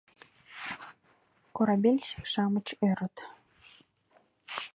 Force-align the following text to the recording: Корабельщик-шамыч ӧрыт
Корабельщик-шамыч 1.55 2.67
ӧрыт 2.87 3.15